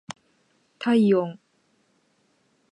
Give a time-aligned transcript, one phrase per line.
[0.79, 1.37] 体温